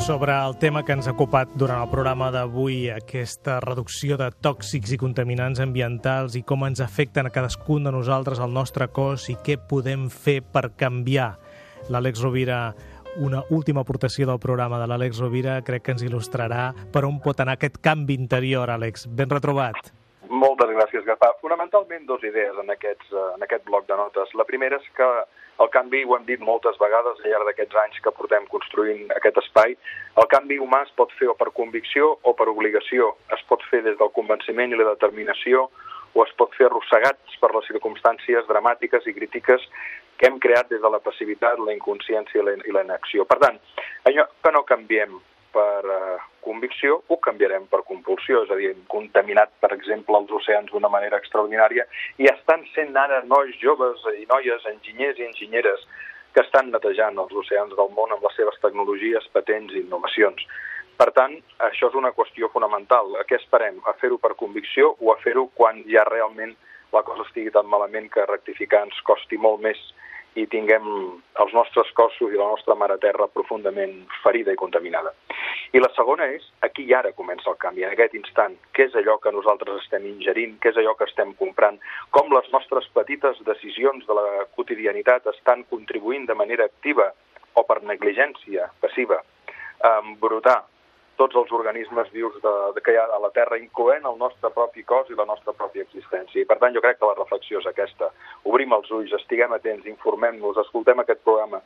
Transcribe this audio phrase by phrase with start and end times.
[0.00, 4.94] Sobre el tema que ens ha ocupat durant el programa d'avui, aquesta reducció de tòxics
[4.96, 9.36] i contaminants ambientals i com ens afecten a cadascun de nosaltres al nostre cos i
[9.44, 11.34] què podem fer per canviar.
[11.92, 12.72] L'Àlex Rovira,
[13.20, 17.44] una última aportació del programa de l'Àlex Rovira, crec que ens il·lustrarà per on pot
[17.44, 19.04] anar aquest canvi interior, Àlex.
[19.04, 19.92] Ben retrobat.
[20.30, 21.34] Moltes gràcies, Gaspar.
[21.50, 24.30] Fonamentalment, dues idees en, aquests, eh, en aquest bloc de notes.
[24.38, 25.06] La primera és que
[25.64, 29.40] el canvi, ho hem dit moltes vegades al llarg d'aquests anys que portem construint aquest
[29.42, 29.74] espai,
[30.22, 33.10] el canvi humà es pot fer o per convicció o per obligació.
[33.34, 35.66] Es pot fer des del convenciment i la determinació
[36.14, 39.66] o es pot fer arrossegats per les circumstàncies dramàtiques i crítiques
[40.22, 43.26] que hem creat des de la passivitat, la inconsciència i la inacció.
[43.26, 43.58] Per tant,
[44.06, 45.18] allò que no canviem
[45.50, 50.32] per eh, convicció, ho canviarem per compulsió, és a dir, hem contaminat, per exemple, els
[50.40, 51.86] oceans d'una manera extraordinària
[52.18, 55.86] i estan sent ara nois joves i noies, enginyers i enginyeres,
[56.34, 60.44] que estan netejant els oceans del món amb les seves tecnologies, patents i innovacions.
[61.00, 63.14] Per tant, això és una qüestió fonamental.
[63.18, 63.80] A què esperem?
[63.88, 66.52] A fer-ho per convicció o a fer-ho quan ja realment
[66.92, 69.80] la cosa estigui tan malament que rectificar ens costi molt més
[70.38, 70.84] i tinguem
[71.42, 75.12] els nostres cossos i la nostra mare terra profundament ferida i contaminada.
[75.74, 78.96] I la segona és, aquí i ara comença el canvi, en aquest instant, què és
[78.98, 81.78] allò que nosaltres estem ingerint, què és allò que estem comprant,
[82.14, 87.10] com les nostres petites decisions de la quotidianitat estan contribuint de manera activa
[87.54, 89.22] o per negligència passiva
[89.82, 90.60] a embrutar
[91.20, 94.50] tots els organismes vius de, de, que hi ha a la Terra, incloent el nostre
[94.56, 96.40] propi cos i la nostra pròpia existència.
[96.40, 98.10] I per tant jo crec que la reflexió és aquesta.
[98.48, 101.60] Obrim els ulls, estiguem atents, informem-nos, escoltem aquest programa,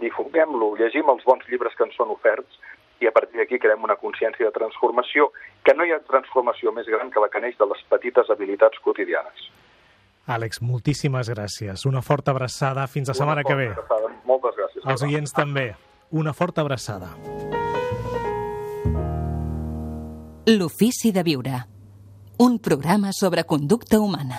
[0.00, 2.60] difonguem-lo, llegim els bons llibres que ens són oferts
[3.00, 5.30] i a partir d'aquí creem una consciència de transformació,
[5.64, 8.78] que no hi ha transformació més gran que la que neix de les petites habilitats
[8.84, 9.48] quotidianes.
[10.30, 11.86] Àlex, moltíssimes gràcies.
[11.88, 12.86] Una forta abraçada.
[12.92, 13.70] Fins la setmana que ve.
[13.72, 14.12] Abraçada.
[14.28, 14.84] Moltes gràcies.
[14.84, 15.70] Els oients també.
[16.12, 17.14] Una forta abraçada.
[20.46, 21.68] L'ofici de viure.
[22.38, 24.38] Un programa sobre conducta humana.